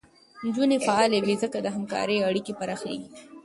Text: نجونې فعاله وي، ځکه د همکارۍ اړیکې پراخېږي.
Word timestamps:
نجونې 0.45 0.77
فعاله 0.85 1.19
وي، 1.25 1.35
ځکه 1.43 1.57
د 1.61 1.67
همکارۍ 1.75 2.17
اړیکې 2.29 2.53
پراخېږي. 2.59 3.09